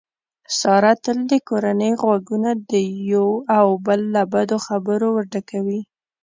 [0.59, 2.71] ساره تل د کورنۍ غوږونه د
[3.11, 5.81] یو او بل له بدو خبرو ورډکوي.